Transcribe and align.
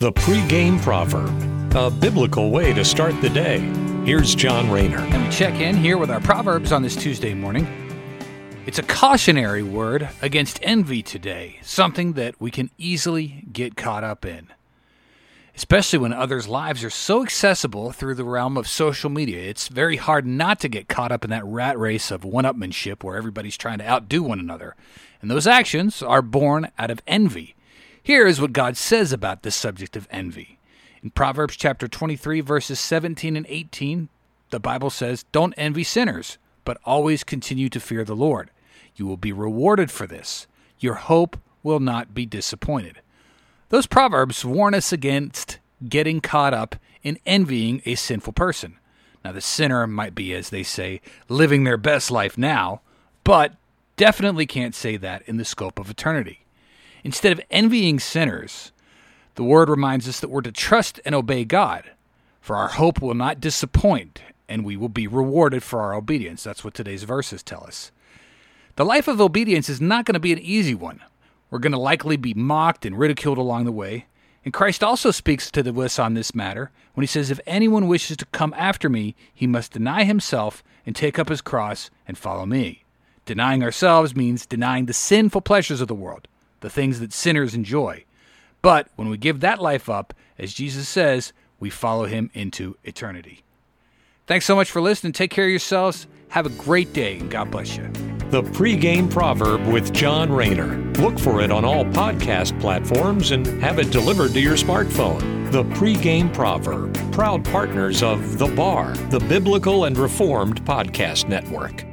The 0.00 0.12
pregame 0.12 0.80
proverb, 0.80 1.74
a 1.74 1.90
biblical 1.90 2.52
way 2.52 2.72
to 2.72 2.84
start 2.84 3.20
the 3.20 3.28
day. 3.28 3.58
Here's 4.04 4.32
John 4.32 4.70
Rayner. 4.70 4.98
And 5.00 5.24
we 5.24 5.28
check 5.32 5.54
in 5.54 5.74
here 5.74 5.98
with 5.98 6.08
our 6.08 6.20
Proverbs 6.20 6.70
on 6.70 6.82
this 6.82 6.94
Tuesday 6.94 7.34
morning. 7.34 7.66
It's 8.64 8.78
a 8.78 8.84
cautionary 8.84 9.64
word 9.64 10.08
against 10.22 10.60
envy 10.62 11.02
today, 11.02 11.58
something 11.62 12.12
that 12.12 12.40
we 12.40 12.52
can 12.52 12.70
easily 12.78 13.44
get 13.52 13.76
caught 13.76 14.04
up 14.04 14.24
in. 14.24 14.46
Especially 15.56 15.98
when 15.98 16.12
others' 16.12 16.46
lives 16.46 16.84
are 16.84 16.90
so 16.90 17.24
accessible 17.24 17.90
through 17.90 18.14
the 18.14 18.22
realm 18.22 18.56
of 18.56 18.68
social 18.68 19.10
media. 19.10 19.50
It's 19.50 19.66
very 19.66 19.96
hard 19.96 20.24
not 20.24 20.60
to 20.60 20.68
get 20.68 20.86
caught 20.86 21.10
up 21.10 21.24
in 21.24 21.30
that 21.30 21.44
rat 21.44 21.76
race 21.76 22.12
of 22.12 22.22
one 22.22 22.44
upmanship 22.44 23.02
where 23.02 23.16
everybody's 23.16 23.56
trying 23.56 23.78
to 23.78 23.90
outdo 23.90 24.22
one 24.22 24.38
another. 24.38 24.76
And 25.20 25.28
those 25.28 25.48
actions 25.48 26.02
are 26.04 26.22
born 26.22 26.70
out 26.78 26.92
of 26.92 27.02
envy. 27.08 27.56
Here 28.08 28.26
is 28.26 28.40
what 28.40 28.54
God 28.54 28.78
says 28.78 29.12
about 29.12 29.42
this 29.42 29.54
subject 29.54 29.94
of 29.94 30.08
envy. 30.10 30.58
In 31.02 31.10
Proverbs 31.10 31.56
chapter 31.56 31.86
23, 31.86 32.40
verses 32.40 32.80
17 32.80 33.36
and 33.36 33.44
18, 33.46 34.08
the 34.48 34.58
Bible 34.58 34.88
says, 34.88 35.26
Don't 35.30 35.52
envy 35.58 35.84
sinners, 35.84 36.38
but 36.64 36.80
always 36.86 37.22
continue 37.22 37.68
to 37.68 37.78
fear 37.78 38.04
the 38.04 38.16
Lord. 38.16 38.50
You 38.96 39.06
will 39.06 39.18
be 39.18 39.30
rewarded 39.30 39.90
for 39.90 40.06
this. 40.06 40.46
Your 40.78 40.94
hope 40.94 41.36
will 41.62 41.80
not 41.80 42.14
be 42.14 42.24
disappointed. 42.24 43.02
Those 43.68 43.86
proverbs 43.86 44.42
warn 44.42 44.72
us 44.72 44.90
against 44.90 45.58
getting 45.86 46.22
caught 46.22 46.54
up 46.54 46.76
in 47.02 47.18
envying 47.26 47.82
a 47.84 47.94
sinful 47.94 48.32
person. 48.32 48.78
Now, 49.22 49.32
the 49.32 49.42
sinner 49.42 49.86
might 49.86 50.14
be, 50.14 50.32
as 50.32 50.48
they 50.48 50.62
say, 50.62 51.02
living 51.28 51.64
their 51.64 51.76
best 51.76 52.10
life 52.10 52.38
now, 52.38 52.80
but 53.22 53.52
definitely 53.98 54.46
can't 54.46 54.74
say 54.74 54.96
that 54.96 55.24
in 55.26 55.36
the 55.36 55.44
scope 55.44 55.78
of 55.78 55.90
eternity. 55.90 56.46
Instead 57.08 57.32
of 57.32 57.40
envying 57.50 57.98
sinners, 57.98 58.70
the 59.36 59.42
word 59.42 59.70
reminds 59.70 60.06
us 60.06 60.20
that 60.20 60.28
we're 60.28 60.42
to 60.42 60.52
trust 60.52 61.00
and 61.06 61.14
obey 61.14 61.42
God, 61.42 61.90
for 62.38 62.54
our 62.54 62.68
hope 62.68 63.00
will 63.00 63.14
not 63.14 63.40
disappoint, 63.40 64.20
and 64.46 64.62
we 64.62 64.76
will 64.76 64.90
be 64.90 65.06
rewarded 65.06 65.62
for 65.62 65.80
our 65.80 65.94
obedience. 65.94 66.44
That's 66.44 66.62
what 66.62 66.74
today's 66.74 67.04
verses 67.04 67.42
tell 67.42 67.64
us. 67.64 67.92
The 68.76 68.84
life 68.84 69.08
of 69.08 69.22
obedience 69.22 69.70
is 69.70 69.80
not 69.80 70.04
going 70.04 70.16
to 70.16 70.20
be 70.20 70.34
an 70.34 70.38
easy 70.38 70.74
one. 70.74 71.00
We're 71.50 71.60
going 71.60 71.72
to 71.72 71.78
likely 71.78 72.18
be 72.18 72.34
mocked 72.34 72.84
and 72.84 72.98
ridiculed 72.98 73.38
along 73.38 73.64
the 73.64 73.72
way. 73.72 74.04
And 74.44 74.52
Christ 74.52 74.84
also 74.84 75.10
speaks 75.10 75.50
to 75.52 75.62
the 75.62 75.72
us 75.80 75.98
on 75.98 76.12
this 76.12 76.34
matter 76.34 76.70
when 76.92 77.04
he 77.04 77.08
says, 77.08 77.30
If 77.30 77.40
anyone 77.46 77.88
wishes 77.88 78.18
to 78.18 78.26
come 78.26 78.52
after 78.54 78.90
me, 78.90 79.14
he 79.32 79.46
must 79.46 79.72
deny 79.72 80.04
himself 80.04 80.62
and 80.84 80.94
take 80.94 81.18
up 81.18 81.30
his 81.30 81.40
cross 81.40 81.88
and 82.06 82.18
follow 82.18 82.44
me. 82.44 82.84
Denying 83.24 83.62
ourselves 83.62 84.14
means 84.14 84.44
denying 84.44 84.84
the 84.84 84.92
sinful 84.92 85.40
pleasures 85.40 85.80
of 85.80 85.88
the 85.88 85.94
world 85.94 86.28
the 86.60 86.70
things 86.70 87.00
that 87.00 87.12
sinners 87.12 87.54
enjoy. 87.54 88.04
But 88.62 88.88
when 88.96 89.08
we 89.08 89.16
give 89.16 89.40
that 89.40 89.60
life 89.60 89.88
up, 89.88 90.14
as 90.38 90.54
Jesus 90.54 90.88
says, 90.88 91.32
we 91.60 91.70
follow 91.70 92.06
him 92.06 92.30
into 92.34 92.76
eternity. 92.84 93.42
Thanks 94.26 94.44
so 94.44 94.54
much 94.54 94.70
for 94.70 94.82
listening. 94.82 95.12
Take 95.12 95.30
care 95.30 95.44
of 95.44 95.50
yourselves. 95.50 96.06
Have 96.28 96.46
a 96.46 96.50
great 96.50 96.92
day, 96.92 97.18
and 97.18 97.30
God 97.30 97.50
bless 97.50 97.76
you. 97.76 97.84
The 98.30 98.42
pregame 98.42 99.10
proverb 99.10 99.66
with 99.66 99.94
John 99.94 100.30
Rayner. 100.30 100.76
Look 100.98 101.18
for 101.18 101.40
it 101.40 101.50
on 101.50 101.64
all 101.64 101.86
podcast 101.86 102.60
platforms 102.60 103.30
and 103.30 103.46
have 103.62 103.78
it 103.78 103.90
delivered 103.90 104.32
to 104.32 104.40
your 104.40 104.56
smartphone. 104.56 105.50
The 105.50 105.64
pregame 105.64 106.32
proverb, 106.34 106.94
proud 107.10 107.42
partners 107.46 108.02
of 108.02 108.36
The 108.36 108.48
Bar, 108.48 108.92
the 109.08 109.20
Biblical 109.20 109.86
and 109.86 109.96
Reformed 109.96 110.62
Podcast 110.66 111.26
Network. 111.26 111.87